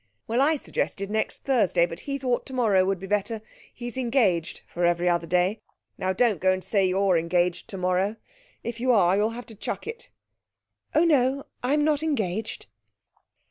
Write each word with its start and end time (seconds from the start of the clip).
'Well, 0.27 0.41
I 0.41 0.55
suggested 0.55 1.11
next 1.11 1.43
Thursday 1.43 1.85
but 1.85 1.99
he 2.09 2.17
thought 2.17 2.43
tomorrow 2.43 2.85
would 2.85 2.97
be 2.99 3.05
better; 3.05 3.39
he's 3.71 3.97
engaged 3.97 4.63
for 4.67 4.83
every 4.83 5.07
other 5.07 5.27
day. 5.27 5.61
Now 5.95 6.11
don't 6.11 6.41
go 6.41 6.51
and 6.51 6.63
say 6.63 6.87
you're 6.87 7.19
engaged 7.19 7.67
tomorrow. 7.67 8.15
If 8.63 8.79
you 8.79 8.91
are, 8.93 9.15
you'll 9.15 9.29
have 9.37 9.45
to 9.45 9.55
chuck 9.55 9.85
it!' 9.85 10.09
'Oh 10.95 11.03
no; 11.05 11.45
I'm 11.61 11.83
not 11.83 12.01
engaged.' 12.01 12.65